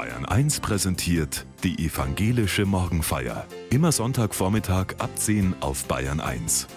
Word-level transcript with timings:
Bayern 0.00 0.24
1 0.24 0.60
präsentiert 0.60 1.44
die 1.62 1.84
evangelische 1.84 2.64
Morgenfeier. 2.64 3.46
Immer 3.68 3.92
Sonntagvormittag 3.92 4.94
ab 4.96 5.10
10 5.14 5.56
auf 5.60 5.84
Bayern 5.84 6.20
1. 6.20 6.68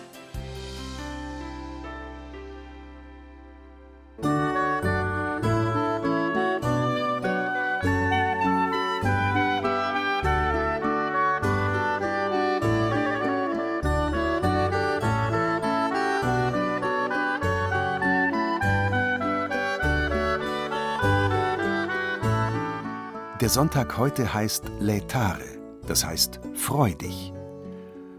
Sonntag 23.53 23.99
heute 23.99 24.33
heißt 24.33 24.63
Laetare, 24.79 25.45
das 25.85 26.03
heißt 26.03 26.39
freudig. 26.55 27.31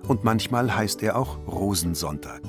Und 0.07 0.23
manchmal 0.23 0.77
heißt 0.77 1.03
er 1.03 1.19
auch 1.19 1.39
Rosensonntag. 1.49 2.41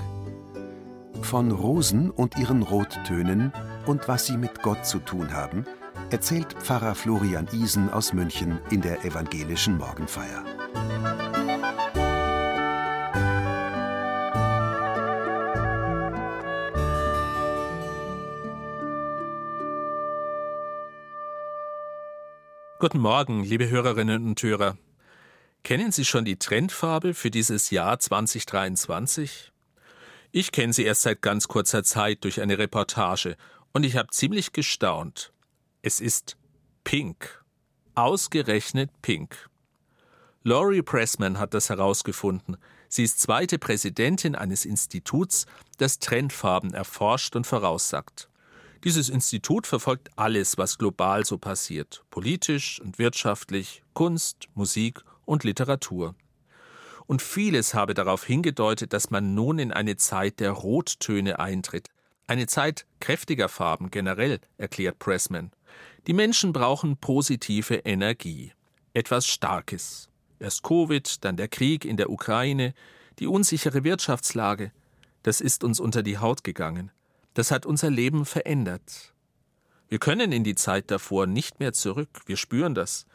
Von 1.24 1.52
Rosen 1.52 2.12
und 2.12 2.38
ihren 2.38 2.62
Rottönen 2.62 3.52
und 3.88 4.08
was 4.08 4.28
sie 4.28 4.38
mit 4.38 4.62
Gott 4.62 4.86
zu 4.86 5.00
tun 5.00 5.34
haben, 5.34 5.66
erzählt 6.12 6.54
Pfarrer 6.60 6.94
Florian 6.94 7.48
Isen 7.54 7.90
aus 7.90 8.14
München 8.14 8.60
in 8.70 8.82
der 8.82 9.04
evangelischen 9.04 9.80
Morgenfeier. 9.80 10.44
Guten 22.78 23.00
Morgen, 23.00 23.42
liebe 23.42 23.70
Hörerinnen 23.70 24.26
und 24.26 24.44
Hörer. 24.44 24.78
Kennen 25.64 25.94
Sie 25.94 26.04
schon 26.04 26.26
die 26.26 26.36
Trendfarbe 26.36 27.14
für 27.14 27.32
dieses 27.32 27.70
Jahr 27.70 28.00
2023? 28.00 29.54
Ich 30.34 30.52
kenne 30.52 30.74
sie 30.74 30.84
erst 30.84 31.04
seit 31.04 31.22
ganz 31.22 31.48
kurzer 31.48 31.86
Zeit 31.86 32.26
durch 32.26 32.42
eine 32.42 32.58
Reportage 32.58 33.38
und 33.72 33.86
ich 33.86 33.96
habe 33.96 34.10
ziemlich 34.10 34.52
gestaunt. 34.52 35.32
Es 35.84 36.02
ist 36.02 36.36
Pink. 36.84 37.46
Ausgerechnet 37.96 38.92
Pink. 39.02 39.50
Laurie 40.44 40.82
Pressman 40.82 41.40
hat 41.40 41.54
das 41.54 41.70
herausgefunden. 41.70 42.58
Sie 42.90 43.06
ist 43.06 43.22
zweite 43.22 43.58
Präsidentin 43.58 44.36
eines 44.36 44.66
Instituts, 44.66 45.46
das 45.78 46.00
Trendfarben 46.00 46.74
erforscht 46.74 47.38
und 47.38 47.48
voraussagt. 47.48 48.28
Dieses 48.86 49.10
Institut 49.10 49.66
verfolgt 49.66 50.12
alles, 50.16 50.60
was 50.60 50.78
global 50.78 51.26
so 51.26 51.40
passiert, 51.40 52.04
politisch 52.12 52.80
und 52.80 53.00
wirtschaftlich, 53.00 53.82
Kunst, 53.96 54.48
Musik 54.54 55.02
und 55.26 55.44
Literatur. 55.44 56.14
Und 57.08 57.24
vieles 57.24 57.74
habe 57.74 57.96
darauf 57.96 58.24
hingedeutet, 58.24 58.94
dass 58.94 59.10
man 59.10 59.34
nun 59.34 59.58
in 59.58 59.72
eine 59.72 59.98
Zeit 59.98 60.40
der 60.40 60.52
Rottöne 60.52 61.40
eintritt. 61.40 61.90
Eine 62.28 62.46
Zeit 62.46 62.86
kräftiger 63.00 63.50
Farben 63.50 63.90
generell, 63.90 64.40
erklärt 64.60 65.00
Pressman. 65.00 65.52
Die 66.06 66.14
Menschen 66.14 66.54
brauchen 66.54 66.98
positive 66.98 67.78
Energie. 67.78 68.52
Etwas 68.94 69.26
Starkes. 69.26 70.10
Erst 70.38 70.62
Covid, 70.62 71.26
dann 71.26 71.38
der 71.38 71.48
Krieg 71.48 71.86
in 71.86 71.98
der 71.98 72.12
Ukraine, 72.12 72.76
die 73.18 73.26
unsichere 73.26 73.84
Wirtschaftslage. 73.84 74.72
Das 75.24 75.42
ist 75.42 75.64
uns 75.64 75.80
unter 75.80 76.04
die 76.04 76.20
Haut 76.20 76.44
gegangen. 76.44 76.92
Das 77.36 77.52
hat 77.52 77.66
unser 77.66 77.92
Leben 77.92 78.26
verändert. 78.26 79.14
Wir 79.88 80.00
können 80.00 80.32
in 80.32 80.44
die 80.44 80.56
Zeit 80.56 80.90
davor 80.90 81.28
nicht 81.28 81.60
mehr 81.60 81.74
zurück, 81.74 82.22
wir 82.26 82.38
spüren 82.38 82.74
das. 82.74 83.06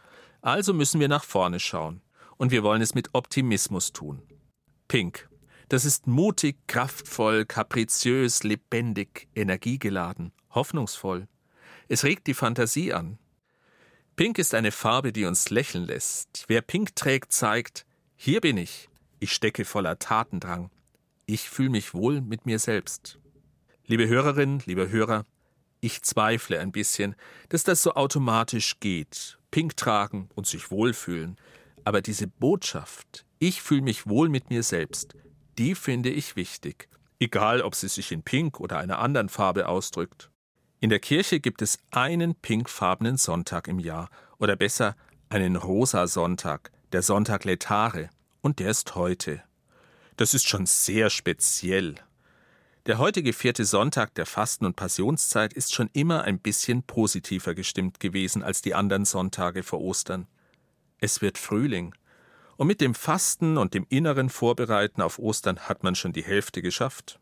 Also 0.42 0.72
müssen 0.72 1.00
wir 1.00 1.08
nach 1.08 1.24
vorne 1.24 1.58
schauen. 1.58 2.02
Und 2.36 2.52
wir 2.52 2.62
wollen 2.62 2.80
es 2.80 2.94
mit 2.94 3.10
Optimismus 3.14 3.92
tun. 3.92 4.22
Pink. 4.88 5.28
Das 5.68 5.84
ist 5.84 6.06
mutig, 6.06 6.56
kraftvoll, 6.66 7.44
kapriziös, 7.44 8.42
lebendig, 8.42 9.28
energiegeladen, 9.34 10.32
hoffnungsvoll. 10.50 11.28
Es 11.88 12.04
regt 12.04 12.26
die 12.26 12.34
Fantasie 12.34 12.92
an. 12.92 13.18
Pink 14.16 14.38
ist 14.38 14.54
eine 14.54 14.72
Farbe, 14.72 15.12
die 15.12 15.26
uns 15.26 15.50
lächeln 15.50 15.86
lässt. 15.86 16.44
Wer 16.48 16.60
Pink 16.60 16.96
trägt, 16.96 17.32
zeigt, 17.32 17.86
hier 18.16 18.40
bin 18.40 18.56
ich. 18.56 18.88
Ich 19.18 19.32
stecke 19.32 19.64
voller 19.64 19.98
Tatendrang. 19.98 20.70
Ich 21.26 21.48
fühle 21.48 21.70
mich 21.70 21.94
wohl 21.94 22.20
mit 22.20 22.46
mir 22.46 22.58
selbst. 22.58 23.19
Liebe 23.90 24.06
Hörerinnen, 24.06 24.62
liebe 24.66 24.88
Hörer, 24.88 25.26
ich 25.80 26.02
zweifle 26.02 26.60
ein 26.60 26.70
bisschen, 26.70 27.16
dass 27.48 27.64
das 27.64 27.82
so 27.82 27.94
automatisch 27.94 28.78
geht. 28.78 29.36
Pink 29.50 29.76
tragen 29.76 30.28
und 30.36 30.46
sich 30.46 30.70
wohlfühlen. 30.70 31.36
Aber 31.82 32.00
diese 32.00 32.28
Botschaft, 32.28 33.26
ich 33.40 33.60
fühle 33.60 33.82
mich 33.82 34.06
wohl 34.06 34.28
mit 34.28 34.48
mir 34.48 34.62
selbst, 34.62 35.16
die 35.58 35.74
finde 35.74 36.10
ich 36.10 36.36
wichtig. 36.36 36.88
Egal, 37.18 37.62
ob 37.62 37.74
sie 37.74 37.88
sich 37.88 38.12
in 38.12 38.22
Pink 38.22 38.60
oder 38.60 38.78
einer 38.78 39.00
anderen 39.00 39.28
Farbe 39.28 39.66
ausdrückt. 39.66 40.30
In 40.78 40.88
der 40.90 41.00
Kirche 41.00 41.40
gibt 41.40 41.60
es 41.60 41.80
einen 41.90 42.36
pinkfarbenen 42.36 43.16
Sonntag 43.16 43.66
im 43.66 43.80
Jahr, 43.80 44.08
oder 44.38 44.54
besser 44.54 44.94
einen 45.30 45.56
rosa 45.56 46.06
Sonntag, 46.06 46.70
der 46.92 47.02
Sonntag 47.02 47.44
Letare, 47.44 48.08
und 48.40 48.60
der 48.60 48.70
ist 48.70 48.94
heute. 48.94 49.42
Das 50.16 50.32
ist 50.32 50.46
schon 50.46 50.66
sehr 50.66 51.10
speziell. 51.10 51.96
Der 52.86 52.96
heutige 52.96 53.34
vierte 53.34 53.66
Sonntag 53.66 54.14
der 54.14 54.24
Fasten- 54.24 54.64
und 54.64 54.74
Passionszeit 54.74 55.52
ist 55.52 55.74
schon 55.74 55.90
immer 55.92 56.22
ein 56.22 56.38
bisschen 56.38 56.82
positiver 56.82 57.54
gestimmt 57.54 58.00
gewesen 58.00 58.42
als 58.42 58.62
die 58.62 58.74
anderen 58.74 59.04
Sonntage 59.04 59.62
vor 59.62 59.82
Ostern. 59.82 60.26
Es 60.98 61.20
wird 61.20 61.36
Frühling. 61.36 61.94
Und 62.56 62.68
mit 62.68 62.80
dem 62.80 62.94
Fasten 62.94 63.58
und 63.58 63.74
dem 63.74 63.84
inneren 63.90 64.30
Vorbereiten 64.30 65.02
auf 65.02 65.18
Ostern 65.18 65.60
hat 65.60 65.82
man 65.84 65.94
schon 65.94 66.14
die 66.14 66.24
Hälfte 66.24 66.62
geschafft. 66.62 67.20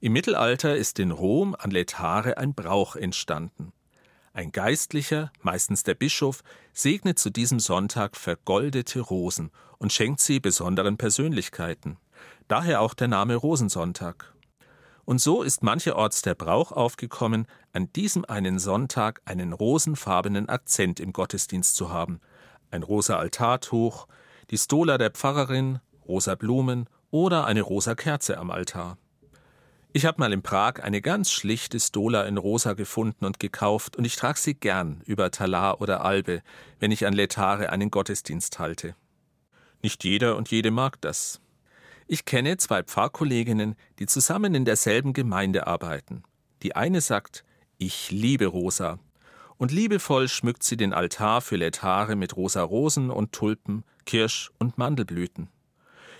Im 0.00 0.14
Mittelalter 0.14 0.74
ist 0.74 0.98
in 0.98 1.10
Rom 1.10 1.54
an 1.58 1.70
Letare 1.70 2.38
ein 2.38 2.54
Brauch 2.54 2.96
entstanden. 2.96 3.72
Ein 4.32 4.52
Geistlicher, 4.52 5.32
meistens 5.42 5.82
der 5.82 5.94
Bischof, 5.94 6.42
segnet 6.72 7.18
zu 7.18 7.28
diesem 7.28 7.60
Sonntag 7.60 8.16
vergoldete 8.16 9.00
Rosen 9.00 9.50
und 9.76 9.92
schenkt 9.92 10.20
sie 10.20 10.40
besonderen 10.40 10.96
Persönlichkeiten. 10.96 11.98
Daher 12.46 12.80
auch 12.80 12.94
der 12.94 13.08
Name 13.08 13.36
Rosensonntag. 13.36 14.32
Und 15.08 15.22
so 15.22 15.42
ist 15.42 15.62
mancherorts 15.62 16.20
der 16.20 16.34
Brauch 16.34 16.70
aufgekommen, 16.70 17.46
an 17.72 17.90
diesem 17.94 18.26
einen 18.26 18.58
Sonntag 18.58 19.22
einen 19.24 19.54
rosenfarbenen 19.54 20.50
Akzent 20.50 21.00
im 21.00 21.14
Gottesdienst 21.14 21.76
zu 21.76 21.90
haben. 21.90 22.20
Ein 22.70 22.82
rosa 22.82 23.16
Altartuch, 23.16 24.06
die 24.50 24.58
Stola 24.58 24.98
der 24.98 25.10
Pfarrerin, 25.10 25.78
rosa 26.06 26.34
Blumen 26.34 26.90
oder 27.10 27.46
eine 27.46 27.62
rosa 27.62 27.94
Kerze 27.94 28.36
am 28.36 28.50
Altar. 28.50 28.98
Ich 29.94 30.04
habe 30.04 30.20
mal 30.20 30.30
in 30.30 30.42
Prag 30.42 30.82
eine 30.82 31.00
ganz 31.00 31.30
schlichte 31.30 31.80
Stola 31.80 32.24
in 32.24 32.36
rosa 32.36 32.74
gefunden 32.74 33.24
und 33.24 33.40
gekauft 33.40 33.96
und 33.96 34.04
ich 34.04 34.16
trage 34.16 34.38
sie 34.38 34.56
gern 34.56 35.00
über 35.06 35.30
Talar 35.30 35.80
oder 35.80 36.04
Albe, 36.04 36.42
wenn 36.80 36.92
ich 36.92 37.06
an 37.06 37.14
Letare 37.14 37.70
einen 37.70 37.90
Gottesdienst 37.90 38.58
halte. 38.58 38.94
Nicht 39.80 40.04
jeder 40.04 40.36
und 40.36 40.50
jede 40.50 40.70
mag 40.70 41.00
das. 41.00 41.40
Ich 42.10 42.24
kenne 42.24 42.56
zwei 42.56 42.82
Pfarrkolleginnen, 42.82 43.76
die 43.98 44.06
zusammen 44.06 44.54
in 44.54 44.64
derselben 44.64 45.12
Gemeinde 45.12 45.66
arbeiten. 45.66 46.22
Die 46.62 46.74
eine 46.74 47.02
sagt, 47.02 47.44
ich 47.76 48.10
liebe 48.10 48.46
Rosa. 48.46 48.98
Und 49.58 49.72
liebevoll 49.72 50.26
schmückt 50.28 50.62
sie 50.62 50.78
den 50.78 50.94
Altar 50.94 51.42
für 51.42 51.56
Letare 51.56 52.16
mit 52.16 52.34
rosa 52.34 52.62
Rosen 52.62 53.10
und 53.10 53.32
Tulpen, 53.32 53.84
Kirsch- 54.06 54.50
und 54.58 54.78
Mandelblüten. 54.78 55.50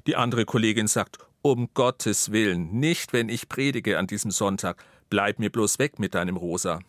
Die 0.07 0.15
andere 0.15 0.45
Kollegin 0.45 0.89
sagt, 0.89 1.19
um 1.41 1.71
Gottes 1.73 2.33
Willen, 2.33 2.79
nicht 2.79 3.15
wenn 3.15 3.31
ich 3.31 3.49
predige 3.49 3.99
an 3.99 4.07
diesem 4.07 4.31
Sonntag, 4.31 4.85
bleib 5.09 5.39
mir 5.39 5.51
bloß 5.51 5.79
weg 5.79 5.99
mit 5.99 6.15
deinem 6.15 6.37
Rosa. 6.37 6.81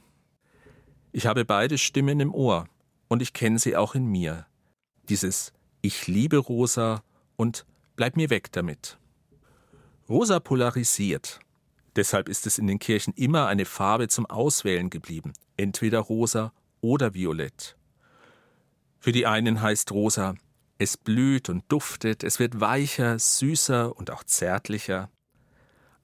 Ich 1.14 1.26
habe 1.26 1.46
beide 1.46 1.78
Stimmen 1.78 2.20
im 2.20 2.34
Ohr 2.34 2.68
und 3.08 3.22
ich 3.22 3.32
kenne 3.32 3.60
sie 3.60 3.78
auch 3.78 3.96
in 3.96 4.08
mir. 4.08 4.46
Dieses 5.08 5.54
Ich 5.82 6.08
liebe 6.08 6.38
Rosa 6.38 7.02
und 7.38 7.66
Bleib 8.00 8.16
mir 8.16 8.30
weg 8.30 8.54
damit. 8.54 8.98
Rosa 10.08 10.40
polarisiert. 10.40 11.42
Deshalb 11.98 12.30
ist 12.30 12.48
es 12.48 12.58
in 12.58 12.66
den 12.66 12.80
Kirchen 12.80 13.14
immer 13.14 13.48
eine 13.48 13.66
Farbe 13.66 14.08
zum 14.08 14.26
Auswählen 14.26 14.90
geblieben, 14.90 15.34
entweder 15.58 16.00
rosa 16.00 16.54
oder 16.80 17.14
violett. 17.14 17.76
Für 19.00 19.12
die 19.12 19.28
einen 19.28 19.62
heißt 19.62 19.92
rosa, 19.92 20.36
es 20.78 20.96
blüht 20.96 21.50
und 21.50 21.66
duftet, 21.68 22.24
es 22.24 22.40
wird 22.40 22.62
weicher, 22.62 23.20
süßer 23.20 23.94
und 23.98 24.12
auch 24.12 24.24
zärtlicher. 24.24 25.10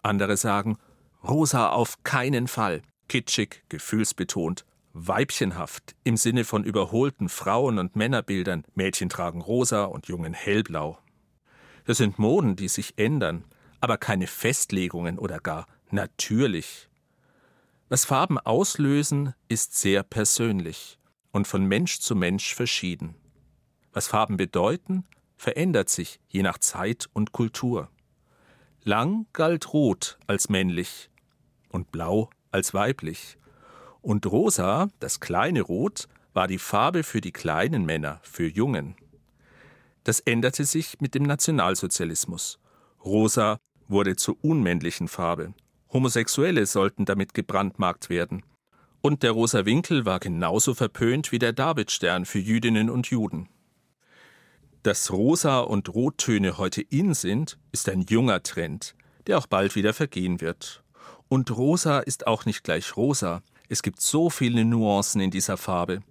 Andere 0.01 0.35
sagen, 0.35 0.77
rosa 1.23 1.69
auf 1.69 2.03
keinen 2.03 2.49
Fall, 2.49 2.81
kitschig, 3.07 3.63
gefühlsbetont, 3.69 4.65
weibchenhaft 4.91 5.95
im 6.03 6.17
Sinne 6.17 6.43
von 6.43 6.65
überholten 6.65 7.29
Frauen- 7.29 7.79
und 7.79 7.95
Männerbildern, 7.95 8.65
Mädchen 8.73 9.07
tragen 9.07 9.39
rosa 9.39 9.85
und 9.85 10.07
Jungen 10.07 10.33
hellblau. 10.33 10.99
Das 11.85 11.97
sind 11.97 12.19
Moden, 12.19 12.55
die 12.55 12.67
sich 12.67 12.97
ändern, 12.97 13.45
aber 13.79 13.97
keine 13.97 14.27
Festlegungen 14.27 15.19
oder 15.19 15.39
gar 15.39 15.67
natürlich. 15.91 16.89
Was 17.89 18.05
Farben 18.05 18.39
auslösen, 18.39 19.33
ist 19.47 19.75
sehr 19.75 20.03
persönlich. 20.03 20.97
und 21.35 21.49
von 21.49 21.65
Mensch 21.65 21.99
zu 21.99 22.15
Mensch 22.15 22.55
verschieden. 22.55 23.13
Was 23.91 24.07
Farben 24.07 24.37
bedeuten, 24.37 25.03
verändert 25.35 25.89
sich 25.89 26.21
je 26.29 26.43
nach 26.43 26.59
Zeit 26.59 27.09
und 27.11 27.33
Kultur. 27.33 27.89
Lang 28.85 29.25
galt 29.33 29.73
Rot 29.73 30.17
als 30.27 30.47
männlich 30.47 31.09
und 31.67 31.91
Blau 31.91 32.29
als 32.51 32.73
weiblich. 32.73 33.37
Und 34.01 34.25
Rosa, 34.27 34.87
das 34.99 35.19
kleine 35.19 35.61
Rot, 35.61 36.07
war 36.33 36.47
die 36.47 36.57
Farbe 36.57 37.03
für 37.03 37.19
die 37.19 37.33
kleinen 37.33 37.83
Männer, 37.83 38.21
für 38.23 38.47
Jungen. 38.47 38.95
Das 40.05 40.19
änderte 40.19 40.65
sich 40.65 41.01
mit 41.01 41.15
dem 41.15 41.23
Nationalsozialismus. 41.23 42.59
Rosa 43.03 43.57
wurde 43.87 44.15
zur 44.15 44.37
unmännlichen 44.43 45.07
Farbe. 45.07 45.53
Homosexuelle 45.91 46.67
sollten 46.67 47.05
damit 47.05 47.33
gebrandmarkt 47.33 48.09
werden. 48.09 48.43
Und 49.01 49.23
der 49.23 49.31
rosa 49.31 49.65
Winkel 49.65 50.05
war 50.05 50.19
genauso 50.19 50.75
verpönt 50.75 51.31
wie 51.31 51.39
der 51.39 51.53
Davidstern 51.53 52.25
für 52.25 52.39
Jüdinnen 52.39 52.89
und 52.89 53.07
Juden. 53.07 53.49
Dass 54.83 55.11
Rosa 55.11 55.61
und 55.61 55.89
Rottöne 55.89 56.59
heute 56.59 56.81
in 56.81 57.15
sind, 57.15 57.57
ist 57.71 57.89
ein 57.89 58.01
junger 58.01 58.43
Trend, 58.43 58.95
der 59.25 59.39
auch 59.39 59.47
bald 59.47 59.75
wieder 59.75 59.93
vergehen 59.93 60.39
wird. 60.39 60.83
Und 61.29 61.49
Rosa 61.49 61.99
ist 61.99 62.27
auch 62.27 62.45
nicht 62.45 62.63
gleich 62.63 62.95
Rosa. 62.95 63.41
Es 63.69 63.81
gibt 63.81 64.01
so 64.01 64.29
viele 64.29 64.65
Nuancen 64.65 65.21
in 65.21 65.31
dieser 65.31 65.57
Farbe. 65.57 66.03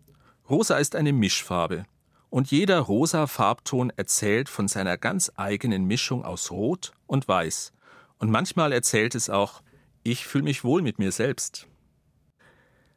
Rosa 0.50 0.78
ist 0.78 0.96
eine 0.96 1.12
Mischfarbe. 1.12 1.84
Und 2.34 2.50
jeder 2.50 2.80
rosa 2.80 3.28
Farbton 3.28 3.92
erzählt 3.94 4.48
von 4.48 4.66
seiner 4.66 4.98
ganz 4.98 5.30
eigenen 5.36 5.84
Mischung 5.84 6.24
aus 6.24 6.50
Rot 6.50 6.90
und 7.06 7.28
Weiß. 7.28 7.72
Und 8.18 8.28
manchmal 8.28 8.72
erzählt 8.72 9.14
es 9.14 9.30
auch, 9.30 9.62
ich 10.02 10.26
fühle 10.26 10.42
mich 10.42 10.64
wohl 10.64 10.82
mit 10.82 10.98
mir 10.98 11.12
selbst. 11.12 11.68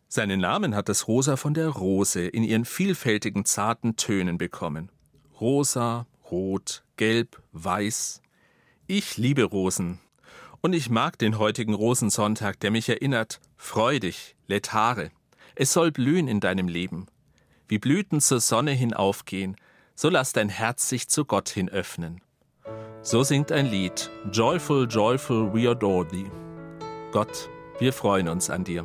Seinen 0.08 0.40
Namen 0.40 0.74
hat 0.74 0.90
das 0.90 1.08
Rosa 1.08 1.38
von 1.38 1.54
der 1.54 1.70
Rose 1.70 2.26
in 2.26 2.42
ihren 2.42 2.66
vielfältigen 2.66 3.46
zarten 3.46 3.96
Tönen 3.96 4.40
bekommen. 4.40 4.92
Rosa, 5.40 6.08
Rot, 6.32 6.84
Gelb, 6.96 7.40
Weiß. 7.52 8.24
Ich 8.88 9.18
liebe 9.18 9.44
Rosen. 9.44 10.00
Und 10.62 10.74
ich 10.74 10.90
mag 10.90 11.20
den 11.20 11.38
heutigen 11.38 11.76
Rosensonntag, 11.76 12.60
der 12.62 12.72
mich 12.72 12.90
erinnert, 12.90 13.40
freudig, 13.56 14.36
letare. 14.48 15.12
Es 15.54 15.74
soll 15.74 15.92
blühen 15.92 16.28
in 16.28 16.40
deinem 16.40 16.68
Leben 16.68 17.06
wie 17.68 17.80
Blüten 17.80 18.22
zur 18.22 18.40
Sonne 18.40 18.72
hin 18.72 18.94
aufgehen, 18.94 19.56
so 19.96 20.10
lass 20.10 20.34
dein 20.34 20.50
Herz 20.50 20.90
sich 20.90 21.08
zu 21.10 21.26
Gott 21.26 21.50
hin 21.50 21.70
öffnen. 21.70 22.22
So 23.02 23.24
singt 23.24 23.52
ein 23.52 23.66
Lied, 23.68 24.10
Joyful, 24.32 24.88
Joyful, 24.90 25.54
we 25.54 25.70
adore 25.70 26.08
thee. 26.08 26.30
Gott, 27.12 27.50
wir 27.80 27.94
freuen 27.94 28.28
uns 28.28 28.50
an 28.50 28.64
dir. 28.64 28.84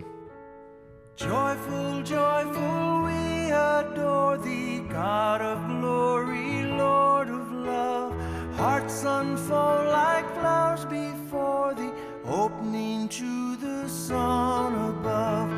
Joyful, 1.17 2.03
joyful, 2.05 3.05
we 3.05 3.53
adore 3.53 4.39
thee, 4.43 4.81
God 4.89 5.41
of 5.43 5.59
glory, 5.81 6.63
Lord 6.77 7.29
of 7.29 7.53
love. 7.53 8.15
Hearts 8.57 9.05
unfold 9.05 9.87
like 9.89 10.25
flowers 10.39 10.87
before 10.87 11.75
thee, 11.75 11.93
opening 12.25 13.09
to 13.09 13.57
the 13.57 13.89
sun 13.89 14.75
above. 14.75 15.51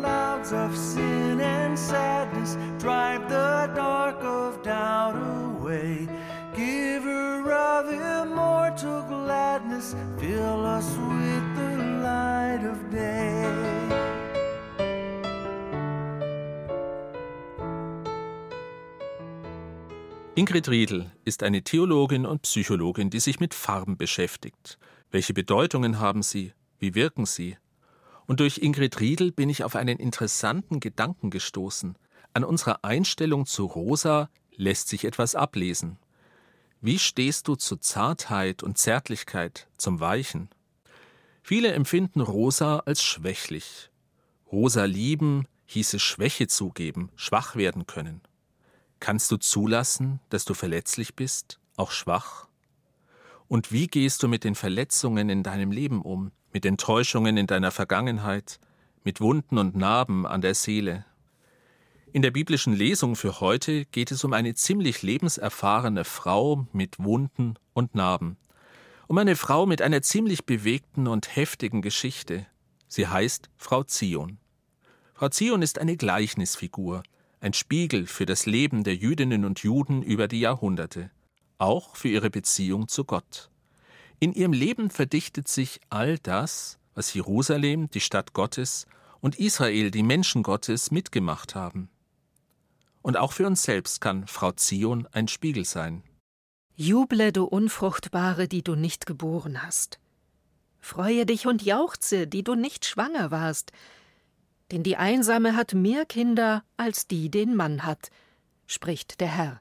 Clouds 0.00 0.52
of 0.54 0.74
sin 0.74 1.40
and 1.40 1.78
sadness, 1.78 2.56
drive 2.78 3.28
the 3.28 3.70
dark 3.74 4.24
of 4.24 4.62
doubt 4.62 5.14
away. 5.14 6.08
Giver 6.56 7.52
of 7.52 7.92
immortal 7.92 9.02
gladness, 9.02 9.94
fill 10.18 10.64
us 10.64 10.88
with 10.96 11.54
the 11.54 11.76
light 12.02 12.64
of 12.64 12.78
day. 12.90 13.44
Ingrid 20.34 20.70
Riedel 20.70 21.10
ist 21.26 21.42
eine 21.42 21.62
Theologin 21.62 22.24
und 22.24 22.40
Psychologin, 22.42 23.10
die 23.10 23.20
sich 23.20 23.38
mit 23.38 23.52
Farben 23.52 23.98
beschäftigt. 23.98 24.78
Welche 25.10 25.34
Bedeutungen 25.34 26.00
haben 26.00 26.22
sie? 26.22 26.54
Wie 26.78 26.94
wirken 26.94 27.26
sie? 27.26 27.58
Und 28.30 28.38
durch 28.38 28.58
Ingrid 28.58 29.00
Riedel 29.00 29.32
bin 29.32 29.50
ich 29.50 29.64
auf 29.64 29.74
einen 29.74 29.98
interessanten 29.98 30.78
Gedanken 30.78 31.30
gestoßen. 31.30 31.98
An 32.32 32.44
unserer 32.44 32.84
Einstellung 32.84 33.44
zu 33.44 33.66
Rosa 33.66 34.30
lässt 34.54 34.86
sich 34.86 35.04
etwas 35.04 35.34
ablesen. 35.34 35.98
Wie 36.80 37.00
stehst 37.00 37.48
du 37.48 37.56
zu 37.56 37.76
Zartheit 37.76 38.62
und 38.62 38.78
Zärtlichkeit, 38.78 39.66
zum 39.78 39.98
Weichen? 39.98 40.48
Viele 41.42 41.72
empfinden 41.72 42.20
Rosa 42.20 42.78
als 42.78 43.02
schwächlich. 43.02 43.90
Rosa 44.52 44.84
lieben 44.84 45.48
hieße 45.66 45.98
Schwäche 45.98 46.46
zugeben, 46.46 47.10
schwach 47.16 47.56
werden 47.56 47.88
können. 47.88 48.20
Kannst 49.00 49.32
du 49.32 49.38
zulassen, 49.38 50.20
dass 50.28 50.44
du 50.44 50.54
verletzlich 50.54 51.16
bist, 51.16 51.58
auch 51.76 51.90
schwach? 51.90 52.46
Und 53.50 53.72
wie 53.72 53.88
gehst 53.88 54.22
du 54.22 54.28
mit 54.28 54.44
den 54.44 54.54
Verletzungen 54.54 55.28
in 55.28 55.42
deinem 55.42 55.72
Leben 55.72 56.02
um, 56.02 56.30
mit 56.52 56.64
Enttäuschungen 56.64 57.36
in 57.36 57.48
deiner 57.48 57.72
Vergangenheit, 57.72 58.60
mit 59.02 59.20
Wunden 59.20 59.58
und 59.58 59.74
Narben 59.74 60.24
an 60.24 60.40
der 60.40 60.54
Seele? 60.54 61.04
In 62.12 62.22
der 62.22 62.30
biblischen 62.30 62.74
Lesung 62.74 63.16
für 63.16 63.40
heute 63.40 63.86
geht 63.86 64.12
es 64.12 64.22
um 64.22 64.34
eine 64.34 64.54
ziemlich 64.54 65.02
lebenserfahrene 65.02 66.04
Frau 66.04 66.68
mit 66.72 67.00
Wunden 67.00 67.54
und 67.72 67.96
Narben. 67.96 68.36
Um 69.08 69.18
eine 69.18 69.34
Frau 69.34 69.66
mit 69.66 69.82
einer 69.82 70.00
ziemlich 70.00 70.46
bewegten 70.46 71.08
und 71.08 71.34
heftigen 71.34 71.82
Geschichte. 71.82 72.46
Sie 72.86 73.08
heißt 73.08 73.50
Frau 73.56 73.82
Zion. 73.82 74.38
Frau 75.12 75.28
Zion 75.28 75.62
ist 75.62 75.80
eine 75.80 75.96
Gleichnisfigur, 75.96 77.02
ein 77.40 77.52
Spiegel 77.52 78.06
für 78.06 78.26
das 78.26 78.46
Leben 78.46 78.84
der 78.84 78.94
Jüdinnen 78.94 79.44
und 79.44 79.58
Juden 79.64 80.04
über 80.04 80.28
die 80.28 80.38
Jahrhunderte 80.38 81.10
auch 81.60 81.96
für 81.96 82.08
ihre 82.08 82.30
Beziehung 82.30 82.88
zu 82.88 83.04
Gott. 83.04 83.50
In 84.18 84.32
ihrem 84.32 84.52
Leben 84.52 84.90
verdichtet 84.90 85.48
sich 85.48 85.80
all 85.88 86.18
das, 86.18 86.78
was 86.94 87.14
Jerusalem, 87.14 87.90
die 87.90 88.00
Stadt 88.00 88.32
Gottes, 88.32 88.86
und 89.20 89.38
Israel, 89.38 89.90
die 89.90 90.02
Menschen 90.02 90.42
Gottes, 90.42 90.90
mitgemacht 90.90 91.54
haben. 91.54 91.90
Und 93.02 93.16
auch 93.16 93.32
für 93.32 93.46
uns 93.46 93.62
selbst 93.62 94.00
kann 94.00 94.26
Frau 94.26 94.52
Zion 94.52 95.06
ein 95.12 95.28
Spiegel 95.28 95.64
sein. 95.64 96.02
Juble, 96.76 97.32
du 97.32 97.44
Unfruchtbare, 97.44 98.48
die 98.48 98.62
du 98.62 98.74
nicht 98.74 99.06
geboren 99.06 99.62
hast. 99.62 99.98
Freue 100.80 101.26
dich 101.26 101.46
und 101.46 101.62
jauchze, 101.62 102.26
die 102.26 102.42
du 102.42 102.54
nicht 102.54 102.86
schwanger 102.86 103.30
warst. 103.30 103.72
Denn 104.70 104.82
die 104.82 104.96
Einsame 104.96 105.56
hat 105.56 105.74
mehr 105.74 106.06
Kinder 106.06 106.64
als 106.76 107.06
die 107.06 107.30
den 107.30 107.54
Mann 107.54 107.84
hat, 107.84 108.10
spricht 108.66 109.20
der 109.20 109.28
Herr. 109.28 109.60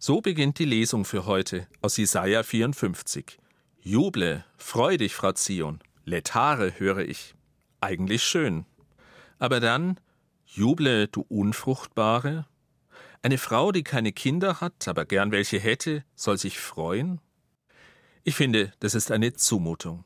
So 0.00 0.20
beginnt 0.20 0.60
die 0.60 0.64
Lesung 0.64 1.04
für 1.04 1.26
heute 1.26 1.66
aus 1.82 1.96
Jesaja 1.96 2.44
54. 2.44 3.36
Juble, 3.80 4.44
freu 4.56 4.96
dich, 4.96 5.12
Frau 5.16 5.32
Zion. 5.32 5.80
Letare 6.04 6.78
höre 6.78 6.98
ich. 6.98 7.34
Eigentlich 7.80 8.22
schön. 8.22 8.64
Aber 9.40 9.58
dann, 9.58 9.98
juble, 10.46 11.08
du 11.08 11.22
Unfruchtbare. 11.22 12.46
Eine 13.22 13.38
Frau, 13.38 13.72
die 13.72 13.82
keine 13.82 14.12
Kinder 14.12 14.60
hat, 14.60 14.86
aber 14.86 15.04
gern 15.04 15.32
welche 15.32 15.58
hätte, 15.58 16.04
soll 16.14 16.38
sich 16.38 16.60
freuen? 16.60 17.20
Ich 18.22 18.36
finde, 18.36 18.72
das 18.78 18.94
ist 18.94 19.10
eine 19.10 19.32
Zumutung. 19.32 20.04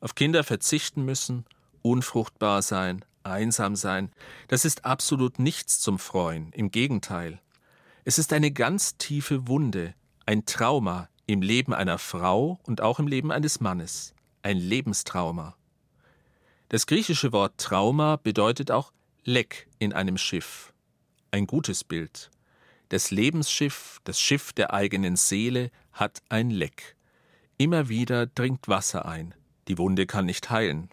Auf 0.00 0.14
Kinder 0.14 0.42
verzichten 0.42 1.04
müssen, 1.04 1.44
unfruchtbar 1.82 2.62
sein, 2.62 3.04
einsam 3.24 3.76
sein, 3.76 4.10
das 4.48 4.64
ist 4.64 4.86
absolut 4.86 5.38
nichts 5.38 5.80
zum 5.80 5.98
Freuen, 5.98 6.50
im 6.54 6.70
Gegenteil. 6.70 7.42
Es 8.04 8.18
ist 8.18 8.32
eine 8.32 8.50
ganz 8.50 8.96
tiefe 8.96 9.46
Wunde, 9.46 9.94
ein 10.26 10.44
Trauma 10.44 11.08
im 11.26 11.40
Leben 11.40 11.72
einer 11.72 11.98
Frau 11.98 12.58
und 12.64 12.80
auch 12.80 12.98
im 12.98 13.06
Leben 13.06 13.30
eines 13.30 13.60
Mannes, 13.60 14.12
ein 14.42 14.56
Lebenstrauma. 14.56 15.56
Das 16.68 16.88
griechische 16.88 17.32
Wort 17.32 17.58
Trauma 17.58 18.16
bedeutet 18.16 18.72
auch 18.72 18.92
Leck 19.22 19.68
in 19.78 19.92
einem 19.92 20.18
Schiff. 20.18 20.72
Ein 21.30 21.46
gutes 21.46 21.84
Bild. 21.84 22.32
Das 22.88 23.12
Lebensschiff, 23.12 24.00
das 24.02 24.20
Schiff 24.20 24.52
der 24.52 24.74
eigenen 24.74 25.14
Seele, 25.14 25.70
hat 25.92 26.22
ein 26.28 26.50
Leck. 26.50 26.96
Immer 27.56 27.88
wieder 27.88 28.26
dringt 28.26 28.66
Wasser 28.66 29.06
ein. 29.06 29.32
Die 29.68 29.78
Wunde 29.78 30.06
kann 30.06 30.26
nicht 30.26 30.50
heilen. 30.50 30.90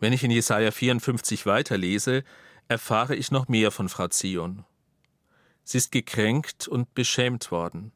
Wenn 0.00 0.12
ich 0.12 0.24
in 0.24 0.32
Jesaja 0.32 0.72
54 0.72 1.46
weiterlese, 1.46 2.24
erfahre 2.66 3.14
ich 3.14 3.30
noch 3.30 3.46
mehr 3.46 3.70
von 3.70 3.88
Frau 3.88 4.08
Zion. 4.08 4.64
Sie 5.70 5.76
ist 5.76 5.92
gekränkt 5.92 6.66
und 6.66 6.94
beschämt 6.94 7.50
worden. 7.50 7.92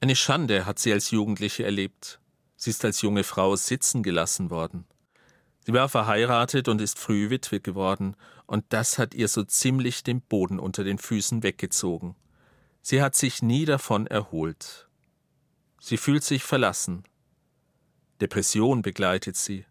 Eine 0.00 0.16
Schande 0.16 0.66
hat 0.66 0.80
sie 0.80 0.92
als 0.92 1.12
Jugendliche 1.12 1.62
erlebt. 1.62 2.18
Sie 2.56 2.70
ist 2.70 2.84
als 2.84 3.00
junge 3.00 3.22
Frau 3.22 3.54
sitzen 3.54 4.02
gelassen 4.02 4.50
worden. 4.50 4.86
Sie 5.64 5.72
war 5.72 5.88
verheiratet 5.88 6.66
und 6.66 6.80
ist 6.80 6.98
früh 6.98 7.30
Witwe 7.30 7.60
geworden, 7.60 8.16
und 8.46 8.64
das 8.70 8.98
hat 8.98 9.14
ihr 9.14 9.28
so 9.28 9.44
ziemlich 9.44 10.02
den 10.02 10.20
Boden 10.20 10.58
unter 10.58 10.82
den 10.82 10.98
Füßen 10.98 11.44
weggezogen. 11.44 12.16
Sie 12.82 13.00
hat 13.00 13.14
sich 13.14 13.40
nie 13.40 13.66
davon 13.66 14.08
erholt. 14.08 14.88
Sie 15.78 15.96
fühlt 15.96 16.24
sich 16.24 16.42
verlassen. 16.42 17.04
Depression 18.20 18.82
begleitet 18.82 19.36
sie. 19.36 19.64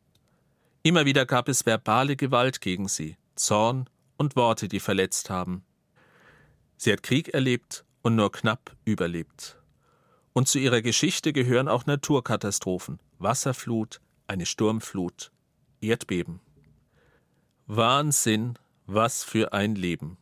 Immer 0.83 1.03
wieder 1.03 1.25
gab 1.25 1.49
es 1.49 1.65
verbale 1.65 2.15
Gewalt 2.15 2.61
gegen 2.61 2.87
sie, 2.87 3.17
Zorn 3.35 3.89
und 4.15 4.37
Worte, 4.37 4.69
die 4.69 4.79
verletzt 4.79 5.29
haben. 5.29 5.65
Sie 6.81 6.93
hat 6.93 7.03
Krieg 7.03 7.33
erlebt 7.33 7.83
und 8.03 8.15
nur 8.15 8.31
knapp 8.31 8.73
überlebt. 8.85 9.57
Und 10.31 10.47
zu 10.47 10.59
ihrer 10.59 10.81
Geschichte 10.81 11.33
gehören 11.33 11.67
auch 11.67 11.85
Naturkatastrophen, 11.85 12.99
Wasserflut, 13.17 13.99
eine 14.27 14.45
Sturmflut, 14.45 15.33
Erdbeben. 15.81 16.39
Wahnsinn, 17.67 18.57
was 18.85 19.25
für 19.25 19.51
ein 19.51 19.75
Leben. 19.75 20.17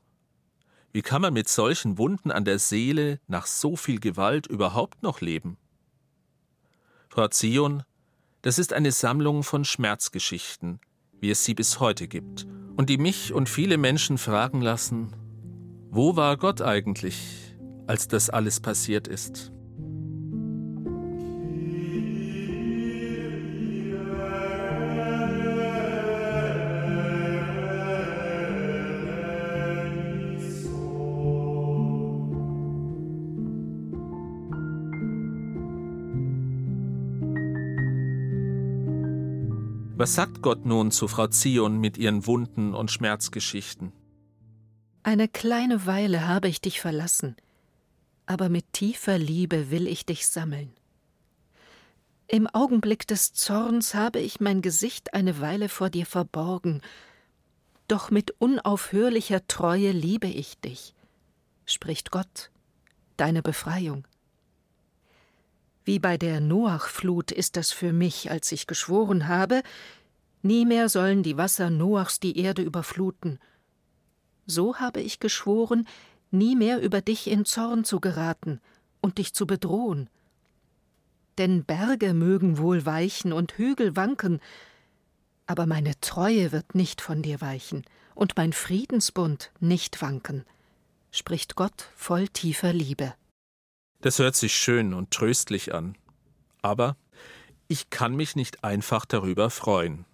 Wie 0.91 1.03
kann 1.03 1.21
man 1.21 1.35
mit 1.35 1.47
solchen 1.47 1.99
Wunden 1.99 2.31
an 2.31 2.43
der 2.43 2.57
Seele 2.57 3.19
nach 3.27 3.45
so 3.45 3.75
viel 3.75 3.99
Gewalt 3.99 4.47
überhaupt 4.47 5.03
noch 5.03 5.21
leben? 5.21 5.57
Frau 7.07 7.27
Zion, 7.27 7.83
das 8.41 8.57
ist 8.57 8.73
eine 8.73 8.91
Sammlung 8.91 9.43
von 9.43 9.63
Schmerzgeschichten, 9.63 10.79
wie 11.19 11.29
es 11.29 11.45
sie 11.45 11.53
bis 11.53 11.79
heute 11.79 12.07
gibt, 12.07 12.47
und 12.75 12.89
die 12.89 12.97
mich 12.97 13.31
und 13.31 13.47
viele 13.47 13.77
Menschen 13.77 14.17
fragen 14.17 14.61
lassen, 14.61 15.13
wo 15.89 16.15
war 16.15 16.37
Gott 16.37 16.61
eigentlich, 16.61 17.55
als 17.87 18.07
das 18.07 18.29
alles 18.29 18.59
passiert 18.59 19.07
ist? 19.07 19.51
Was 39.99 40.13
sagt 40.13 40.41
Gott 40.41 40.65
nun 40.65 40.91
zu 40.91 41.07
Frau 41.07 41.27
Zion 41.27 41.79
mit 41.79 41.97
ihren 41.97 42.27
Wunden 42.27 42.73
und 42.75 42.91
Schmerzgeschichten? 42.91 43.91
Eine 45.07 45.29
kleine 45.29 45.85
Weile 45.85 46.27
habe 46.27 46.49
ich 46.49 46.59
dich 46.59 46.81
verlassen, 46.81 47.37
aber 48.25 48.49
mit 48.49 48.73
tiefer 48.73 49.17
Liebe 49.17 49.71
will 49.71 49.87
ich 49.87 50.05
dich 50.05 50.27
sammeln. 50.27 50.73
Im 52.27 52.45
Augenblick 52.47 53.07
des 53.07 53.31
Zorns 53.31 53.95
habe 53.95 54.19
ich 54.19 54.41
mein 54.41 54.61
Gesicht 54.61 55.13
eine 55.13 55.39
Weile 55.39 55.69
vor 55.69 55.89
dir 55.89 56.05
verborgen, 56.05 56.81
doch 57.87 58.11
mit 58.11 58.31
unaufhörlicher 58.39 59.47
Treue 59.47 59.91
liebe 59.91 60.27
ich 60.27 60.59
dich, 60.59 60.93
spricht 61.65 62.11
Gott, 62.11 62.51
deine 63.15 63.41
Befreiung. 63.41 64.05
Wie 65.85 65.99
bei 65.99 66.17
der 66.17 66.41
Noachflut 66.41 67.31
ist 67.31 67.55
das 67.55 67.71
für 67.71 67.93
mich, 67.93 68.29
als 68.29 68.51
ich 68.51 68.67
geschworen 68.67 69.29
habe, 69.29 69.63
nie 70.41 70.65
mehr 70.65 70.89
sollen 70.89 71.23
die 71.23 71.37
Wasser 71.37 71.69
Noachs 71.69 72.19
die 72.19 72.37
Erde 72.37 72.61
überfluten. 72.61 73.39
So 74.47 74.77
habe 74.77 75.01
ich 75.01 75.19
geschworen, 75.19 75.87
nie 76.31 76.55
mehr 76.55 76.81
über 76.81 77.01
dich 77.01 77.27
in 77.27 77.45
Zorn 77.45 77.83
zu 77.83 77.99
geraten 77.99 78.59
und 79.01 79.19
dich 79.19 79.33
zu 79.33 79.45
bedrohen. 79.45 80.09
Denn 81.37 81.63
Berge 81.63 82.13
mögen 82.13 82.57
wohl 82.57 82.85
weichen 82.85 83.31
und 83.31 83.53
Hügel 83.53 83.95
wanken, 83.95 84.39
aber 85.45 85.65
meine 85.65 85.99
Treue 86.01 86.51
wird 86.51 86.73
nicht 86.73 87.01
von 87.01 87.21
dir 87.21 87.41
weichen 87.41 87.83
und 88.15 88.35
mein 88.35 88.53
Friedensbund 88.53 89.51
nicht 89.59 90.01
wanken, 90.01 90.43
spricht 91.11 91.55
Gott 91.55 91.89
voll 91.95 92.27
tiefer 92.27 92.73
Liebe. 92.73 93.13
Das 94.01 94.19
hört 94.19 94.35
sich 94.35 94.55
schön 94.55 94.93
und 94.93 95.11
tröstlich 95.11 95.73
an. 95.73 95.97
Aber 96.61 96.97
ich 97.67 97.89
kann 97.89 98.15
mich 98.15 98.35
nicht 98.35 98.63
einfach 98.63 99.05
darüber 99.05 99.49
freuen. 99.49 100.05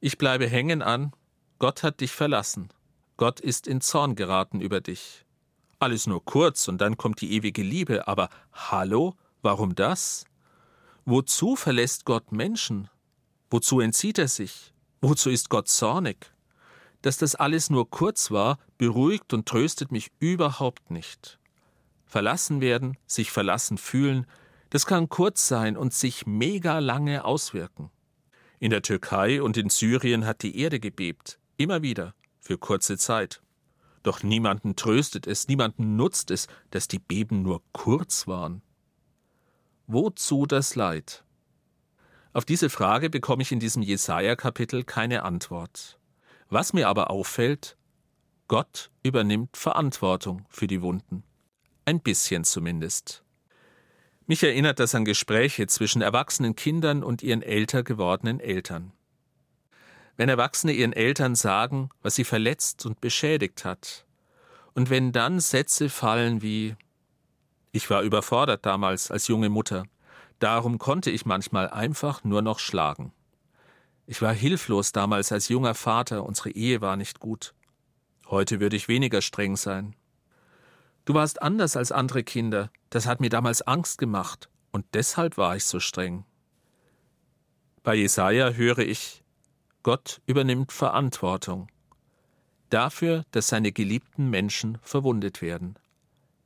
Ich 0.00 0.18
bleibe 0.18 0.46
hängen 0.46 0.82
an, 0.82 1.12
Gott 1.58 1.82
hat 1.82 2.00
dich 2.00 2.12
verlassen. 2.12 2.70
Gott 3.16 3.38
ist 3.38 3.68
in 3.68 3.80
Zorn 3.80 4.16
geraten 4.16 4.60
über 4.60 4.80
dich. 4.80 5.24
Alles 5.78 6.06
nur 6.06 6.24
kurz 6.24 6.66
und 6.66 6.80
dann 6.80 6.96
kommt 6.96 7.20
die 7.20 7.32
ewige 7.32 7.62
Liebe, 7.62 8.08
aber 8.08 8.28
hallo, 8.52 9.14
warum 9.42 9.76
das? 9.76 10.24
Wozu 11.04 11.54
verlässt 11.54 12.06
Gott 12.06 12.32
Menschen? 12.32 12.88
Wozu 13.50 13.80
entzieht 13.80 14.18
er 14.18 14.28
sich? 14.28 14.72
Wozu 15.00 15.30
ist 15.30 15.48
Gott 15.48 15.68
zornig? 15.68 16.32
Dass 17.02 17.18
das 17.18 17.34
alles 17.36 17.70
nur 17.70 17.88
kurz 17.88 18.30
war, 18.30 18.58
beruhigt 18.78 19.32
und 19.32 19.46
tröstet 19.46 19.92
mich 19.92 20.10
überhaupt 20.18 20.90
nicht. 20.90 21.38
Verlassen 22.06 22.60
werden, 22.60 22.96
sich 23.06 23.30
verlassen 23.30 23.78
fühlen, 23.78 24.26
das 24.70 24.86
kann 24.86 25.08
kurz 25.08 25.46
sein 25.46 25.76
und 25.76 25.92
sich 25.92 26.26
mega 26.26 26.80
lange 26.80 27.24
auswirken. 27.24 27.90
In 28.58 28.70
der 28.70 28.82
Türkei 28.82 29.40
und 29.40 29.56
in 29.56 29.68
Syrien 29.68 30.26
hat 30.26 30.42
die 30.42 30.58
Erde 30.58 30.80
gebebt, 30.80 31.38
immer 31.58 31.82
wieder, 31.82 32.14
für 32.44 32.58
kurze 32.58 32.98
Zeit. 32.98 33.42
Doch 34.02 34.22
niemanden 34.22 34.76
tröstet 34.76 35.26
es, 35.26 35.48
niemanden 35.48 35.96
nutzt 35.96 36.30
es, 36.30 36.46
dass 36.70 36.88
die 36.88 36.98
Beben 36.98 37.42
nur 37.42 37.62
kurz 37.72 38.26
waren. 38.26 38.60
Wozu 39.86 40.44
das 40.44 40.76
Leid? 40.76 41.24
Auf 42.34 42.44
diese 42.44 42.68
Frage 42.68 43.08
bekomme 43.08 43.42
ich 43.42 43.50
in 43.50 43.60
diesem 43.60 43.82
Jesaja-Kapitel 43.82 44.84
keine 44.84 45.22
Antwort. 45.22 45.98
Was 46.50 46.74
mir 46.74 46.88
aber 46.88 47.10
auffällt, 47.10 47.78
Gott 48.46 48.90
übernimmt 49.02 49.56
Verantwortung 49.56 50.44
für 50.50 50.66
die 50.66 50.82
Wunden. 50.82 51.24
Ein 51.86 52.00
bisschen 52.00 52.44
zumindest. 52.44 53.24
Mich 54.26 54.42
erinnert 54.42 54.80
das 54.80 54.94
an 54.94 55.04
Gespräche 55.04 55.66
zwischen 55.66 56.02
erwachsenen 56.02 56.56
Kindern 56.56 57.02
und 57.02 57.22
ihren 57.22 57.42
älter 57.42 57.82
gewordenen 57.82 58.40
Eltern. 58.40 58.92
Wenn 60.16 60.28
Erwachsene 60.28 60.72
ihren 60.72 60.92
Eltern 60.92 61.34
sagen, 61.34 61.90
was 62.02 62.14
sie 62.14 62.24
verletzt 62.24 62.86
und 62.86 63.00
beschädigt 63.00 63.64
hat, 63.64 64.06
und 64.74 64.90
wenn 64.90 65.12
dann 65.12 65.40
Sätze 65.40 65.88
fallen 65.88 66.42
wie 66.42 66.76
Ich 67.72 67.90
war 67.90 68.02
überfordert 68.02 68.66
damals 68.66 69.10
als 69.10 69.28
junge 69.28 69.48
Mutter, 69.48 69.84
darum 70.38 70.78
konnte 70.78 71.10
ich 71.10 71.26
manchmal 71.26 71.68
einfach 71.70 72.22
nur 72.24 72.42
noch 72.42 72.58
schlagen. 72.58 73.12
Ich 74.06 74.20
war 74.20 74.32
hilflos 74.32 74.92
damals 74.92 75.32
als 75.32 75.48
junger 75.48 75.74
Vater, 75.74 76.24
unsere 76.24 76.50
Ehe 76.50 76.80
war 76.80 76.96
nicht 76.96 77.20
gut. 77.20 77.54
Heute 78.26 78.60
würde 78.60 78.76
ich 78.76 78.88
weniger 78.88 79.22
streng 79.22 79.56
sein. 79.56 79.96
Du 81.04 81.14
warst 81.14 81.42
anders 81.42 81.76
als 81.76 81.90
andere 81.92 82.22
Kinder, 82.22 82.70
das 82.90 83.06
hat 83.06 83.20
mir 83.20 83.30
damals 83.30 83.62
Angst 83.62 83.98
gemacht, 83.98 84.48
und 84.72 84.84
deshalb 84.94 85.36
war 85.36 85.56
ich 85.56 85.64
so 85.64 85.80
streng. 85.80 86.24
Bei 87.82 87.94
Jesaja 87.94 88.50
höre 88.50 88.78
ich, 88.78 89.23
Gott 89.84 90.22
übernimmt 90.26 90.72
Verantwortung 90.72 91.68
dafür, 92.70 93.24
dass 93.30 93.48
seine 93.48 93.70
geliebten 93.70 94.30
Menschen 94.30 94.78
verwundet 94.82 95.42
werden, 95.42 95.78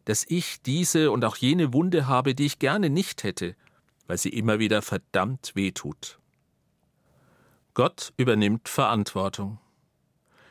dass 0.05 0.25
ich 0.29 0.61
diese 0.61 1.11
und 1.13 1.25
auch 1.25 1.37
jene 1.37 1.73
Wunde 1.73 2.07
habe, 2.09 2.35
die 2.35 2.47
ich 2.47 2.59
gerne 2.59 2.91
nicht 2.91 3.23
hätte, 3.23 3.55
weil 4.09 4.19
sie 4.19 4.31
immer 4.31 4.59
wieder 4.59 4.83
verdammt 4.83 5.53
wehtut. 5.55 6.19
Gott 7.75 8.13
übernimmt 8.17 8.69
Verantwortung. 8.69 9.59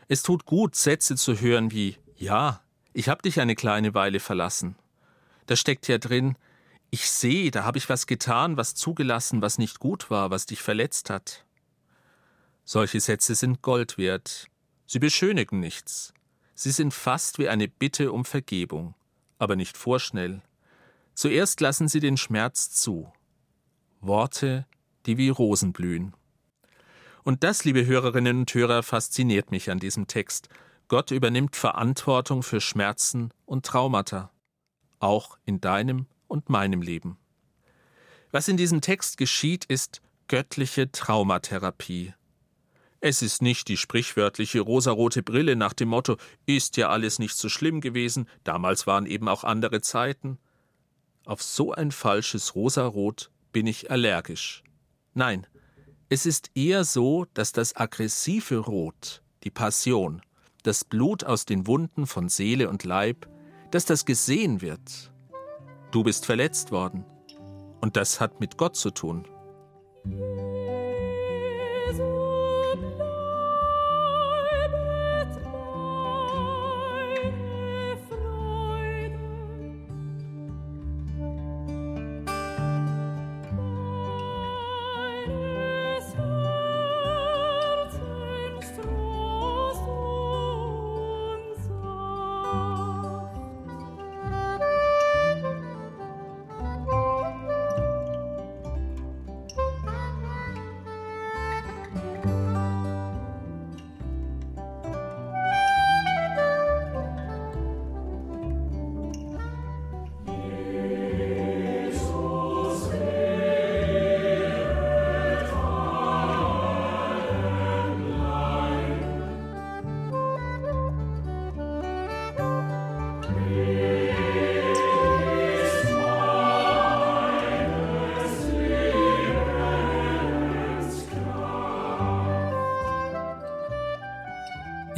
Es 0.08 0.24
tut 0.24 0.46
gut, 0.46 0.76
Sätze 0.76 1.18
zu 1.18 1.42
hören 1.42 1.72
wie 1.72 1.98
Ja, 2.16 2.62
ich 2.94 3.10
habe 3.10 3.22
dich 3.22 3.42
eine 3.42 3.56
kleine 3.56 3.96
Weile 3.96 4.22
verlassen. 4.22 4.78
Da 5.46 5.58
steckt 5.58 5.90
ja 5.90 5.98
drin, 5.98 6.38
ich 6.90 7.12
sehe, 7.12 7.52
da 7.52 7.66
habe 7.66 7.80
ich 7.80 7.90
was 7.90 8.08
getan, 8.08 8.56
was 8.56 8.76
zugelassen, 8.76 9.42
was 9.42 9.58
nicht 9.58 9.80
gut 9.80 10.10
war, 10.10 10.32
was 10.32 10.46
dich 10.46 10.62
verletzt 10.62 11.10
hat. 11.10 11.44
Solche 12.70 13.00
Sätze 13.00 13.34
sind 13.34 13.62
Gold 13.62 13.98
wert. 13.98 14.48
Sie 14.88 15.00
beschönigen 15.00 15.62
nichts. 15.62 16.14
Sie 16.54 16.72
sind 16.72 16.94
fast 16.94 17.40
wie 17.40 17.48
eine 17.48 17.70
Bitte 17.70 18.12
um 18.12 18.26
Vergebung, 18.26 18.94
aber 19.40 19.56
nicht 19.56 19.78
vorschnell. 19.78 20.42
Zuerst 21.14 21.62
lassen 21.62 21.88
sie 21.88 22.02
den 22.02 22.18
Schmerz 22.18 22.70
zu. 22.72 23.10
Worte, 24.02 24.68
die 25.06 25.18
wie 25.18 25.30
Rosen 25.30 25.72
blühen. 25.72 26.14
Und 27.24 27.46
das, 27.46 27.64
liebe 27.64 27.86
Hörerinnen 27.86 28.40
und 28.40 28.54
Hörer, 28.54 28.84
fasziniert 28.84 29.50
mich 29.50 29.72
an 29.72 29.80
diesem 29.80 30.08
Text, 30.08 30.50
Gott 30.90 31.12
übernimmt 31.12 31.56
Verantwortung 31.56 32.44
für 32.44 32.60
Schmerzen 32.60 33.32
und 33.46 33.66
Traumata, 33.66 34.30
auch 35.00 35.38
in 35.46 35.62
deinem 35.62 36.06
und 36.28 36.50
meinem 36.50 36.82
Leben. 36.82 37.18
Was 38.32 38.50
in 38.50 38.58
diesem 38.58 38.82
Text 38.82 39.16
geschieht, 39.16 39.64
ist 39.64 40.02
göttliche 40.28 40.92
Traumatherapie. 40.92 42.14
Es 43.00 43.22
ist 43.22 43.42
nicht 43.42 43.68
die 43.68 43.78
sprichwörtliche 43.78 44.60
rosarote 44.62 45.22
Brille 45.22 45.56
nach 45.56 45.74
dem 45.74 45.90
Motto 45.90 46.18
ist 46.46 46.78
ja 46.78 46.90
alles 46.90 47.20
nicht 47.20 47.36
so 47.36 47.48
schlimm 47.48 47.80
gewesen, 47.80 48.28
damals 48.44 48.88
waren 48.88 49.06
eben 49.06 49.28
auch 49.28 49.44
andere 49.44 49.82
Zeiten. 49.82 50.40
Auf 51.26 51.44
so 51.44 51.74
ein 51.74 51.92
falsches 51.92 52.56
Rosarot 52.56 53.30
bin 53.52 53.68
ich 53.68 53.92
allergisch. 53.92 54.64
Nein, 55.14 55.46
es 56.10 56.26
ist 56.26 56.52
eher 56.56 56.86
so, 56.86 57.26
dass 57.34 57.52
das 57.52 57.76
aggressive 57.76 58.58
Rot, 58.58 59.22
die 59.44 59.52
Passion, 59.52 60.22
das 60.64 60.84
Blut 60.84 61.24
aus 61.24 61.46
den 61.46 61.68
Wunden 61.68 62.08
von 62.08 62.30
Seele 62.30 62.70
und 62.70 62.84
Leib, 62.84 63.28
dass 63.72 63.86
das 63.86 64.06
gesehen 64.06 64.62
wird. 64.62 65.12
Du 65.92 66.04
bist 66.04 66.26
verletzt 66.26 66.72
worden. 66.72 67.06
Und 67.80 67.96
das 67.96 68.20
hat 68.20 68.40
mit 68.40 68.58
Gott 68.58 68.76
zu 68.76 68.92
tun. 68.92 69.28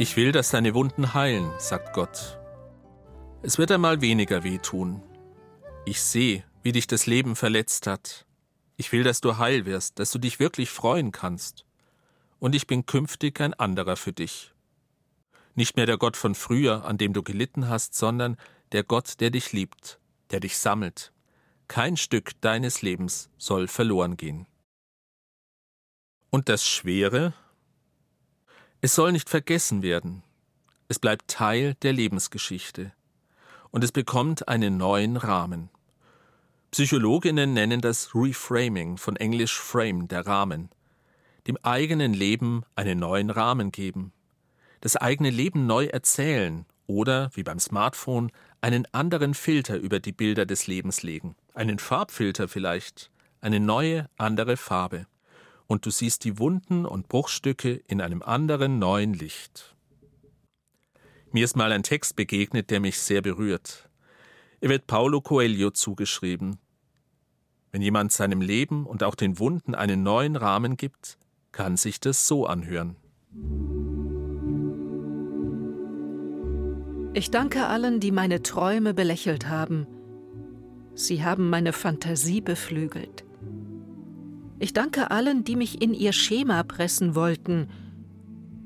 Ich 0.00 0.16
will, 0.16 0.32
dass 0.32 0.48
deine 0.48 0.72
Wunden 0.72 1.12
heilen, 1.12 1.52
sagt 1.58 1.92
Gott. 1.92 2.38
Es 3.42 3.58
wird 3.58 3.70
einmal 3.70 4.00
weniger 4.00 4.44
wehtun. 4.44 5.02
Ich 5.84 6.00
sehe, 6.00 6.42
wie 6.62 6.72
dich 6.72 6.86
das 6.86 7.04
Leben 7.04 7.36
verletzt 7.36 7.86
hat. 7.86 8.24
Ich 8.78 8.92
will, 8.92 9.04
dass 9.04 9.20
du 9.20 9.36
heil 9.36 9.66
wirst, 9.66 9.98
dass 9.98 10.10
du 10.10 10.18
dich 10.18 10.40
wirklich 10.40 10.70
freuen 10.70 11.12
kannst. 11.12 11.66
Und 12.38 12.54
ich 12.54 12.66
bin 12.66 12.86
künftig 12.86 13.42
ein 13.42 13.52
anderer 13.52 13.96
für 13.96 14.14
dich. 14.14 14.54
Nicht 15.54 15.76
mehr 15.76 15.84
der 15.84 15.98
Gott 15.98 16.16
von 16.16 16.34
früher, 16.34 16.86
an 16.86 16.96
dem 16.96 17.12
du 17.12 17.22
gelitten 17.22 17.68
hast, 17.68 17.94
sondern 17.94 18.38
der 18.72 18.84
Gott, 18.84 19.20
der 19.20 19.28
dich 19.28 19.52
liebt, 19.52 20.00
der 20.30 20.40
dich 20.40 20.56
sammelt. 20.56 21.12
Kein 21.68 21.98
Stück 21.98 22.40
deines 22.40 22.80
Lebens 22.80 23.28
soll 23.36 23.68
verloren 23.68 24.16
gehen. 24.16 24.46
Und 26.30 26.48
das 26.48 26.66
Schwere, 26.66 27.34
es 28.82 28.94
soll 28.94 29.12
nicht 29.12 29.28
vergessen 29.28 29.82
werden. 29.82 30.22
Es 30.88 30.98
bleibt 30.98 31.28
Teil 31.28 31.74
der 31.82 31.92
Lebensgeschichte. 31.92 32.92
Und 33.70 33.84
es 33.84 33.92
bekommt 33.92 34.48
einen 34.48 34.78
neuen 34.78 35.16
Rahmen. 35.18 35.68
Psychologinnen 36.70 37.52
nennen 37.52 37.82
das 37.82 38.14
Reframing, 38.14 38.96
von 38.96 39.16
Englisch 39.16 39.58
Frame, 39.58 40.08
der 40.08 40.26
Rahmen. 40.26 40.70
Dem 41.46 41.58
eigenen 41.62 42.14
Leben 42.14 42.62
einen 42.74 42.98
neuen 42.98 43.28
Rahmen 43.28 43.70
geben. 43.70 44.12
Das 44.80 44.96
eigene 44.96 45.30
Leben 45.30 45.66
neu 45.66 45.86
erzählen 45.86 46.64
oder, 46.86 47.30
wie 47.34 47.42
beim 47.42 47.58
Smartphone, 47.58 48.32
einen 48.62 48.86
anderen 48.92 49.34
Filter 49.34 49.76
über 49.76 50.00
die 50.00 50.12
Bilder 50.12 50.46
des 50.46 50.66
Lebens 50.66 51.02
legen. 51.02 51.36
Einen 51.54 51.78
Farbfilter 51.78 52.48
vielleicht. 52.48 53.10
Eine 53.42 53.60
neue, 53.60 54.08
andere 54.16 54.56
Farbe 54.56 55.06
und 55.70 55.86
du 55.86 55.90
siehst 55.90 56.24
die 56.24 56.40
Wunden 56.40 56.84
und 56.84 57.06
Bruchstücke 57.06 57.80
in 57.86 58.00
einem 58.00 58.22
anderen 58.22 58.80
neuen 58.80 59.14
Licht. 59.14 59.76
Mir 61.30 61.44
ist 61.44 61.54
mal 61.54 61.70
ein 61.70 61.84
Text 61.84 62.16
begegnet, 62.16 62.70
der 62.70 62.80
mich 62.80 62.98
sehr 62.98 63.22
berührt. 63.22 63.88
Er 64.60 64.68
wird 64.68 64.88
Paulo 64.88 65.20
Coelho 65.20 65.70
zugeschrieben. 65.70 66.58
Wenn 67.70 67.82
jemand 67.82 68.10
seinem 68.10 68.40
Leben 68.40 68.84
und 68.84 69.04
auch 69.04 69.14
den 69.14 69.38
Wunden 69.38 69.76
einen 69.76 70.02
neuen 70.02 70.34
Rahmen 70.34 70.76
gibt, 70.76 71.18
kann 71.52 71.76
sich 71.76 72.00
das 72.00 72.26
so 72.26 72.46
anhören. 72.46 72.96
Ich 77.14 77.30
danke 77.30 77.66
allen, 77.66 78.00
die 78.00 78.10
meine 78.10 78.42
Träume 78.42 78.92
belächelt 78.92 79.46
haben. 79.46 79.86
Sie 80.94 81.22
haben 81.24 81.48
meine 81.48 81.72
Fantasie 81.72 82.40
beflügelt. 82.40 83.24
Ich 84.62 84.74
danke 84.74 85.10
allen, 85.10 85.42
die 85.42 85.56
mich 85.56 85.80
in 85.80 85.94
ihr 85.94 86.12
Schema 86.12 86.62
pressen 86.62 87.14
wollten. 87.14 87.68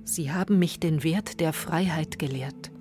Sie 0.02 0.32
haben 0.32 0.58
mich 0.58 0.80
den 0.80 1.04
Wert 1.04 1.38
der 1.38 1.52
Freiheit 1.52 2.18
gelehrt. 2.18 2.72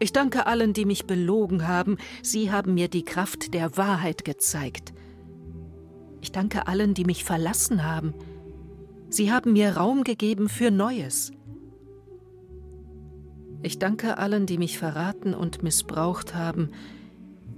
Ich 0.00 0.12
danke 0.12 0.48
allen, 0.48 0.72
die 0.72 0.84
mich 0.84 1.06
belogen 1.06 1.68
haben. 1.68 1.96
Sie 2.22 2.50
haben 2.50 2.74
mir 2.74 2.88
die 2.88 3.04
Kraft 3.04 3.54
der 3.54 3.76
Wahrheit 3.76 4.24
gezeigt. 4.24 4.92
Ich 6.20 6.32
danke 6.32 6.66
allen, 6.66 6.92
die 6.92 7.04
mich 7.04 7.22
verlassen 7.22 7.84
haben. 7.84 8.14
Sie 9.08 9.30
haben 9.30 9.52
mir 9.52 9.76
Raum 9.76 10.02
gegeben 10.02 10.48
für 10.48 10.72
Neues. 10.72 11.30
Ich 13.62 13.78
danke 13.78 14.18
allen, 14.18 14.46
die 14.46 14.58
mich 14.58 14.76
verraten 14.76 15.34
und 15.34 15.62
missbraucht 15.62 16.34
haben. 16.34 16.70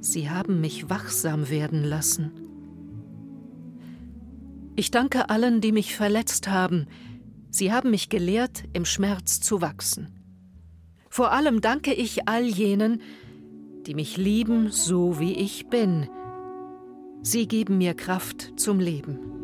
Sie 0.01 0.29
haben 0.29 0.61
mich 0.61 0.91
wachsam 0.91 1.49
werden 1.49 1.83
lassen. 1.83 2.46
Ich 4.79 4.91
danke 4.91 5.31
allen, 5.31 5.63
die 5.63 5.73
mich 5.73 5.97
verletzt 5.97 6.49
haben. 6.49 6.87
Sie 7.49 7.73
haben 7.73 7.91
mich 7.91 8.11
gelehrt, 8.11 8.65
im 8.75 8.85
Schmerz 8.85 9.41
zu 9.41 9.63
wachsen. 9.63 10.13
Vor 11.09 11.33
allem 11.33 11.63
danke 11.63 11.95
ich 11.95 12.29
all 12.29 12.45
jenen, 12.45 13.01
die 13.87 13.95
mich 13.95 14.19
lieben, 14.19 14.71
so 14.71 15.19
wie 15.19 15.33
ich 15.33 15.69
bin. 15.69 16.11
Sie 17.23 17.49
geben 17.49 17.79
mir 17.79 17.95
Kraft 17.95 18.53
zum 18.61 18.79
Leben. 18.79 19.36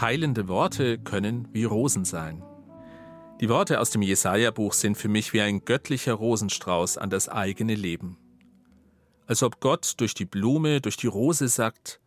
Heilende 0.00 0.46
Worte 0.46 0.98
können 0.98 1.48
wie 1.54 1.64
Rosen 1.64 2.04
sein. 2.04 2.42
Die 3.40 3.48
Worte 3.48 3.80
aus 3.80 3.88
dem 3.88 4.02
Jesaja-Buch 4.02 4.74
sind 4.74 4.98
für 4.98 5.08
mich 5.08 5.32
wie 5.32 5.40
ein 5.40 5.64
göttlicher 5.64 6.12
Rosenstrauß 6.12 6.98
an 6.98 7.08
das 7.08 7.30
eigene 7.30 7.74
Leben. 7.74 8.18
Als 9.26 9.42
ob 9.42 9.58
Gott 9.58 9.94
durch 9.96 10.12
die 10.12 10.26
Blume, 10.26 10.82
durch 10.82 10.98
die 10.98 11.06
Rose 11.06 11.48
sagt: 11.48 12.00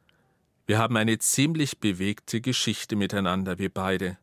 Wir 0.67 0.78
haben 0.78 0.97
eine 0.97 1.17
ziemlich 1.17 1.80
bewegte 1.80 2.41
Geschichte 2.41 2.95
miteinander, 2.95 3.58
wir 3.58 3.73
beide. 3.73 4.19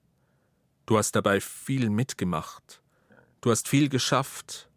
Du 0.86 0.96
hast 0.96 1.16
dabei 1.16 1.40
viel 1.40 1.90
mitgemacht. 1.90 2.82
Du 3.40 3.50
hast 3.50 3.66
viel 3.66 3.88
geschafft. 3.88 4.70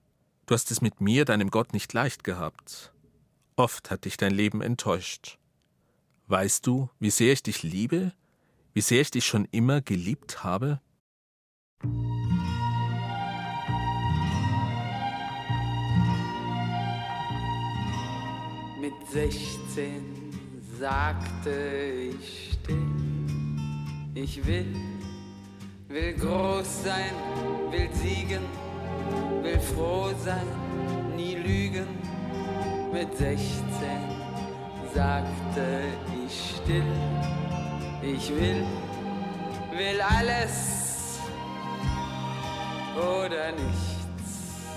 Du 0.48 0.56
hast 0.56 0.72
es 0.72 0.82
mit 0.82 1.00
mir, 1.00 1.26
deinem 1.26 1.52
Gott, 1.52 1.74
nicht 1.74 1.94
leicht 1.94 2.24
gehabt. 2.24 2.92
Oft 3.56 3.92
hat 3.92 4.06
dich 4.06 4.18
dein 4.18 4.34
Leben 4.34 4.64
enttäuscht. 4.64 5.38
Weißt 6.26 6.66
du, 6.66 6.90
wie 7.00 7.12
sehr 7.12 7.34
ich 7.34 7.44
dich 7.44 7.62
liebe 7.62 8.14
wie 8.80 8.82
sehr 8.82 9.02
ich 9.02 9.12
dich 9.12 9.26
schon 9.26 9.46
immer 9.52 9.82
geliebt 9.82 10.42
habe? 10.46 10.80
Mit 18.80 18.94
16 19.12 20.32
sagte 20.80 21.52
ich 22.10 22.54
still, 22.54 22.78
ich 24.14 24.48
will, 24.48 24.74
will 25.90 26.14
groß 26.14 26.84
sein, 26.86 27.12
will 27.72 27.90
siegen, 27.96 28.46
will 29.42 29.60
froh 29.60 30.14
sein, 30.24 30.48
nie 31.18 31.36
lügen. 31.36 31.88
Mit 32.94 33.14
16 33.18 33.60
sagte 34.94 35.82
ich 36.26 36.62
still, 36.64 37.49
ich 38.02 38.30
will, 38.30 38.66
will 39.76 40.02
alles 40.02 41.20
oder 42.96 43.52
nichts. 43.52 44.68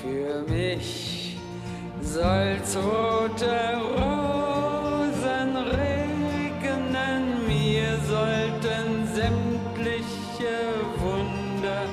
Für 0.00 0.42
mich 0.50 1.36
soll 2.00 2.56
tote 2.72 3.80
Rosen 3.96 5.56
regnen, 5.56 7.46
mir 7.46 7.98
sollten 8.06 9.06
sämtliche 9.14 10.56
Wunder 10.98 11.86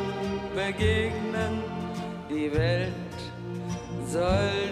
begegnen. 0.56 1.63
Die 2.30 2.51
Welt 2.54 2.91
sollte 4.08 4.71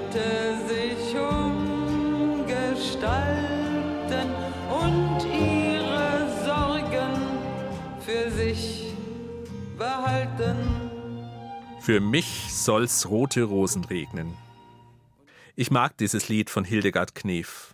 Für 11.90 12.02
mich 12.02 12.54
soll's 12.54 13.10
rote 13.10 13.42
Rosen 13.42 13.84
regnen. 13.84 14.38
Ich 15.56 15.72
mag 15.72 15.98
dieses 15.98 16.30
Lied 16.30 16.52
von 16.52 16.64
Hildegard 16.64 17.16
Knef. 17.16 17.74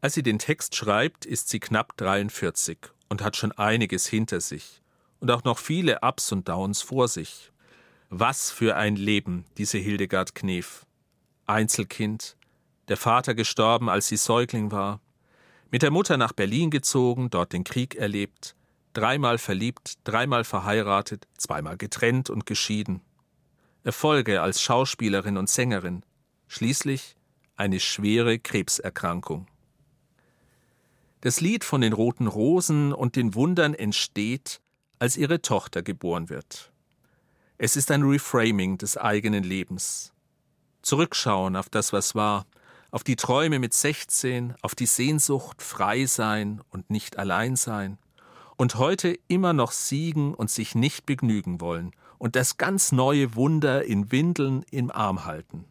Als 0.00 0.14
sie 0.14 0.22
den 0.22 0.38
Text 0.38 0.74
schreibt, 0.74 1.26
ist 1.26 1.50
sie 1.50 1.60
knapp 1.60 1.98
43 1.98 2.78
und 3.10 3.22
hat 3.22 3.36
schon 3.36 3.52
einiges 3.52 4.06
hinter 4.06 4.40
sich 4.40 4.80
und 5.20 5.30
auch 5.30 5.44
noch 5.44 5.58
viele 5.58 5.98
Ups 6.00 6.32
und 6.32 6.48
Downs 6.48 6.80
vor 6.80 7.08
sich. 7.08 7.52
Was 8.08 8.50
für 8.50 8.74
ein 8.74 8.96
Leben, 8.96 9.44
diese 9.58 9.76
Hildegard 9.76 10.34
Knef. 10.34 10.86
Einzelkind, 11.44 12.38
der 12.88 12.96
Vater 12.96 13.34
gestorben, 13.34 13.90
als 13.90 14.06
sie 14.06 14.16
Säugling 14.16 14.72
war, 14.72 15.02
mit 15.70 15.82
der 15.82 15.90
Mutter 15.90 16.16
nach 16.16 16.32
Berlin 16.32 16.70
gezogen, 16.70 17.28
dort 17.28 17.52
den 17.52 17.64
Krieg 17.64 17.96
erlebt, 17.96 18.56
dreimal 18.94 19.36
verliebt, 19.36 19.98
dreimal 20.04 20.44
verheiratet, 20.44 21.28
zweimal 21.36 21.76
getrennt 21.76 22.30
und 22.30 22.46
geschieden. 22.46 23.02
Erfolge 23.86 24.42
als 24.42 24.60
Schauspielerin 24.60 25.36
und 25.36 25.48
Sängerin, 25.48 26.02
schließlich 26.48 27.14
eine 27.54 27.78
schwere 27.78 28.40
Krebserkrankung. 28.40 29.46
Das 31.20 31.40
Lied 31.40 31.62
von 31.62 31.82
den 31.82 31.92
roten 31.92 32.26
Rosen 32.26 32.92
und 32.92 33.14
den 33.14 33.36
Wundern 33.36 33.74
entsteht, 33.74 34.60
als 34.98 35.16
ihre 35.16 35.40
Tochter 35.40 35.84
geboren 35.84 36.30
wird. 36.30 36.72
Es 37.58 37.76
ist 37.76 37.92
ein 37.92 38.02
Reframing 38.02 38.76
des 38.76 38.96
eigenen 38.96 39.44
Lebens. 39.44 40.12
Zurückschauen 40.82 41.54
auf 41.54 41.68
das, 41.68 41.92
was 41.92 42.16
war, 42.16 42.44
auf 42.90 43.04
die 43.04 43.14
Träume 43.14 43.60
mit 43.60 43.72
16, 43.72 44.56
auf 44.62 44.74
die 44.74 44.86
Sehnsucht, 44.86 45.62
frei 45.62 46.06
sein 46.06 46.60
und 46.70 46.90
nicht 46.90 47.20
allein 47.20 47.54
sein, 47.54 47.98
und 48.56 48.74
heute 48.74 49.16
immer 49.28 49.52
noch 49.52 49.70
siegen 49.70 50.34
und 50.34 50.50
sich 50.50 50.74
nicht 50.74 51.06
begnügen 51.06 51.60
wollen 51.60 51.92
und 52.18 52.36
das 52.36 52.56
ganz 52.56 52.92
neue 52.92 53.34
Wunder 53.34 53.84
in 53.84 54.10
Windeln 54.12 54.64
im 54.70 54.90
Arm 54.90 55.24
halten. 55.24 55.64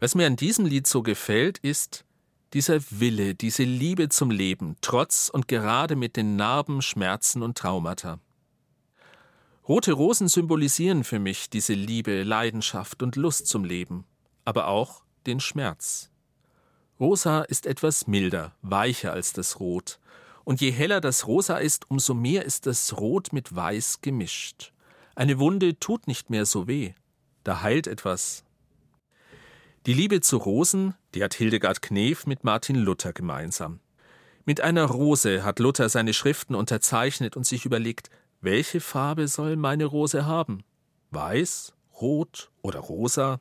Was 0.00 0.14
mir 0.14 0.26
an 0.26 0.36
diesem 0.36 0.66
Lied 0.66 0.86
so 0.86 1.02
gefällt, 1.02 1.58
ist 1.58 2.04
dieser 2.52 2.80
Wille, 2.90 3.34
diese 3.34 3.62
Liebe 3.62 4.08
zum 4.08 4.30
Leben, 4.30 4.76
trotz 4.80 5.28
und 5.28 5.48
gerade 5.48 5.96
mit 5.96 6.16
den 6.16 6.36
Narben, 6.36 6.82
Schmerzen 6.82 7.42
und 7.42 7.56
Traumata. 7.56 8.18
Rote 9.68 9.92
Rosen 9.92 10.28
symbolisieren 10.28 11.04
für 11.04 11.18
mich 11.18 11.48
diese 11.48 11.74
Liebe, 11.74 12.24
Leidenschaft 12.24 13.02
und 13.02 13.16
Lust 13.16 13.46
zum 13.46 13.64
Leben, 13.64 14.04
aber 14.44 14.66
auch 14.66 15.02
den 15.26 15.38
Schmerz. 15.40 16.10
Rosa 16.98 17.42
ist 17.42 17.66
etwas 17.66 18.06
milder, 18.06 18.54
weicher 18.62 19.12
als 19.12 19.32
das 19.32 19.60
Rot, 19.60 19.98
und 20.44 20.60
je 20.60 20.72
heller 20.72 21.00
das 21.00 21.26
Rosa 21.28 21.58
ist, 21.58 21.88
umso 21.90 22.14
mehr 22.14 22.44
ist 22.44 22.66
das 22.66 22.98
Rot 22.98 23.32
mit 23.32 23.54
Weiß 23.54 24.00
gemischt. 24.00 24.71
Eine 25.14 25.38
Wunde 25.38 25.78
tut 25.78 26.06
nicht 26.06 26.30
mehr 26.30 26.46
so 26.46 26.66
weh, 26.66 26.94
da 27.44 27.62
heilt 27.62 27.86
etwas. 27.86 28.44
Die 29.84 29.94
Liebe 29.94 30.20
zu 30.20 30.36
Rosen, 30.36 30.94
die 31.14 31.22
hat 31.22 31.34
Hildegard 31.34 31.82
Knef 31.82 32.26
mit 32.26 32.44
Martin 32.44 32.76
Luther 32.76 33.12
gemeinsam. 33.12 33.80
Mit 34.44 34.60
einer 34.60 34.84
Rose 34.84 35.44
hat 35.44 35.58
Luther 35.58 35.88
seine 35.88 36.14
Schriften 36.14 36.54
unterzeichnet 36.54 37.36
und 37.36 37.46
sich 37.46 37.64
überlegt, 37.64 38.10
welche 38.40 38.80
Farbe 38.80 39.28
soll 39.28 39.56
meine 39.56 39.84
Rose 39.84 40.24
haben? 40.24 40.64
Weiß, 41.10 41.74
rot 42.00 42.50
oder 42.62 42.80
rosa? 42.80 43.40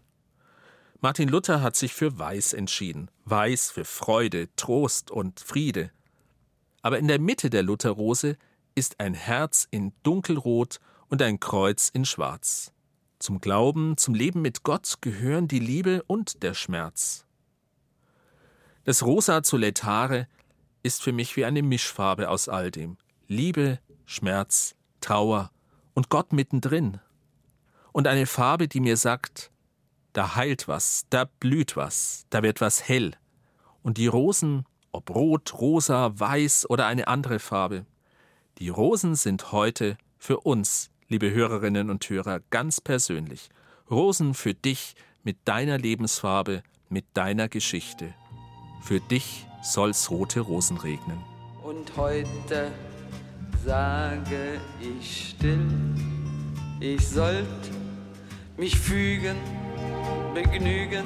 Martin 1.00 1.30
Luther 1.30 1.62
hat 1.62 1.76
sich 1.76 1.94
für 1.94 2.20
Weiß 2.20 2.54
entschieden. 2.54 3.10
Weiß 3.26 3.72
für 3.72 3.86
Freude, 3.86 4.50
Trost 4.56 5.10
und 5.10 5.40
Friede. 5.40 5.90
Aber 6.84 7.00
in 7.00 7.08
der 7.08 7.20
Mitte 7.20 7.50
der 7.50 7.64
Lutherrose 7.64 8.38
ist 8.76 9.00
ein 9.00 9.14
Herz 9.14 9.68
in 9.72 9.94
dunkelrot 10.04 10.80
und 11.12 11.21
ein 11.21 11.41
Kreuz 11.41 11.89
in 11.89 12.06
schwarz. 12.06 12.71
Zum 13.19 13.41
Glauben, 13.41 13.97
zum 13.97 14.15
Leben 14.15 14.41
mit 14.41 14.63
Gott 14.63 14.95
gehören 15.02 15.47
die 15.47 15.60
Liebe 15.60 16.04
und 16.08 16.41
der 16.41 16.54
Schmerz. 16.54 17.26
Das 18.86 19.04
Rosa 19.04 19.43
zu 19.43 19.58
Letare 19.58 20.28
ist 20.84 21.04
für 21.04 21.12
mich 21.12 21.36
wie 21.36 21.45
eine 21.45 21.62
Mischfarbe 21.62 22.30
aus 22.30 22.47
all 22.47 22.71
dem. 22.71 22.97
Liebe, 23.28 23.80
Schmerz, 24.06 24.74
Trauer 25.02 25.52
und 25.93 26.10
Gott 26.10 26.32
mittendrin. 26.32 27.00
Und 27.91 28.08
eine 28.08 28.26
Farbe, 28.26 28.69
die 28.69 28.80
mir 28.80 28.95
sagt, 28.95 29.52
da 30.13 30.36
heilt 30.36 30.69
was, 30.69 31.06
da 31.10 31.26
blüht 31.26 31.76
was, 31.76 32.26
da 32.30 32.41
wird 32.41 32.62
was 32.62 32.88
hell. 32.88 33.12
Und 33.84 33.97
die 33.97 34.08
Rosen, 34.08 34.65
ob 34.93 35.10
rot, 35.10 35.54
rosa, 35.60 36.17
weiß 36.17 36.69
oder 36.69 36.88
eine 36.88 37.10
andere 37.10 37.39
Farbe, 37.39 37.86
die 38.60 38.69
Rosen 38.69 39.15
sind 39.15 39.52
heute 39.52 39.97
für 40.17 40.39
uns, 40.39 40.89
liebe 41.12 41.32
Hörerinnen 41.32 41.89
und 41.89 42.10
Hörer, 42.10 42.39
ganz 42.52 42.80
persönlich. 42.80 43.50
Rosen 43.89 44.34
für 44.34 44.54
dich 44.54 44.95
mit 45.24 45.36
deiner 45.43 45.78
Lebensfarbe, 45.78 46.63
mit 46.88 47.04
deiner 47.15 47.50
Geschichte. 47.50 48.13
Für 48.82 49.02
dich 49.02 49.45
soll's 49.62 50.10
rote 50.10 50.39
Rosen 50.39 50.78
regnen. 50.78 51.21
Und 51.63 51.97
heute 51.97 52.71
sage 53.65 54.62
ich 54.80 55.36
still, 55.36 55.67
ich 56.80 57.06
sollt 57.06 57.45
mich 58.56 58.80
fügen 58.80 59.36
begnügen. 60.34 61.06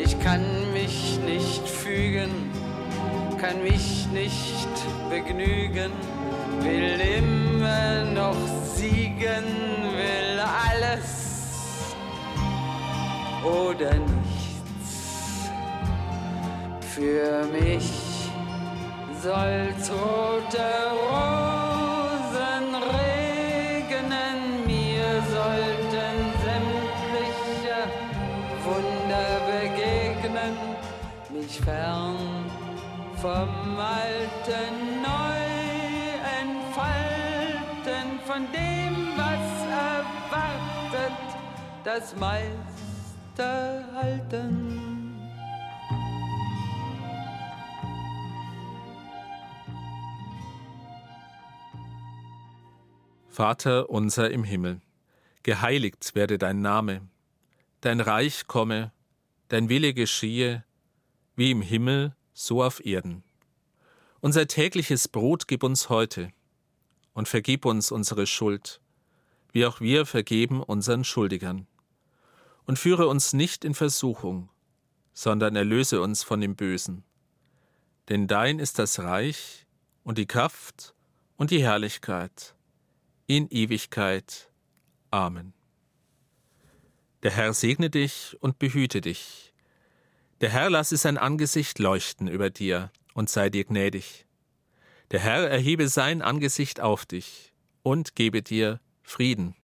Ich 0.00 0.18
kann 0.18 0.42
mich 0.72 1.20
nicht 1.24 1.68
fügen, 1.68 2.30
kann 3.40 3.62
mich 3.62 4.08
nicht 4.12 4.68
begnügen, 5.08 5.92
will 6.62 6.98
noch 6.98 7.17
siegen, 9.18 9.44
will 9.96 10.40
alles 10.40 11.94
oder 13.44 13.94
nichts. 13.94 15.50
Für 16.94 17.44
mich 17.46 17.90
soll 19.22 19.74
tote 19.86 20.68
Rosen 21.08 22.66
regnen, 22.94 24.38
mir 24.66 25.22
sollten 25.32 26.16
sämtliche 26.44 27.80
Wunder 28.64 29.30
begegnen, 29.50 30.54
mich 31.30 31.60
fern 31.60 32.16
vom 33.20 33.78
Alten 33.78 35.02
neu 35.02 35.27
von 38.38 38.52
dem, 38.52 39.16
was 39.16 39.66
erwartet, 39.66 41.12
das 41.84 42.14
meiste 42.16 43.84
halten. 43.94 45.14
Vater 53.28 53.90
unser 53.90 54.30
im 54.30 54.44
Himmel, 54.44 54.80
geheiligt 55.42 56.14
werde 56.14 56.38
dein 56.38 56.60
Name, 56.60 57.08
dein 57.80 58.00
Reich 58.00 58.46
komme, 58.46 58.92
dein 59.48 59.68
Wille 59.68 59.94
geschehe, 59.94 60.64
wie 61.34 61.50
im 61.50 61.62
Himmel, 61.62 62.14
so 62.34 62.62
auf 62.62 62.84
Erden. 62.84 63.24
Unser 64.20 64.46
tägliches 64.46 65.08
Brot 65.08 65.48
gib 65.48 65.62
uns 65.64 65.88
heute 65.88 66.32
und 67.18 67.26
vergib 67.26 67.64
uns 67.64 67.90
unsere 67.90 68.28
Schuld, 68.28 68.80
wie 69.50 69.66
auch 69.66 69.80
wir 69.80 70.06
vergeben 70.06 70.62
unseren 70.62 71.02
Schuldigern. 71.02 71.66
Und 72.64 72.78
führe 72.78 73.08
uns 73.08 73.32
nicht 73.32 73.64
in 73.64 73.74
Versuchung, 73.74 74.50
sondern 75.14 75.56
erlöse 75.56 76.00
uns 76.00 76.22
von 76.22 76.40
dem 76.40 76.54
Bösen. 76.54 77.02
Denn 78.08 78.28
dein 78.28 78.60
ist 78.60 78.78
das 78.78 79.00
Reich 79.00 79.66
und 80.04 80.16
die 80.16 80.26
Kraft 80.26 80.94
und 81.36 81.50
die 81.50 81.60
Herrlichkeit 81.60 82.54
in 83.26 83.48
Ewigkeit. 83.48 84.48
Amen. 85.10 85.54
Der 87.24 87.32
Herr 87.32 87.52
segne 87.52 87.90
dich 87.90 88.36
und 88.38 88.60
behüte 88.60 89.00
dich. 89.00 89.52
Der 90.40 90.50
Herr 90.50 90.70
lasse 90.70 90.96
sein 90.96 91.18
Angesicht 91.18 91.80
leuchten 91.80 92.28
über 92.28 92.48
dir 92.48 92.92
und 93.12 93.28
sei 93.28 93.50
dir 93.50 93.64
gnädig. 93.64 94.27
Der 95.10 95.20
Herr 95.20 95.48
erhebe 95.48 95.88
sein 95.88 96.20
Angesicht 96.20 96.80
auf 96.80 97.06
dich 97.06 97.54
und 97.82 98.14
gebe 98.14 98.42
dir 98.42 98.80
Frieden. 99.02 99.54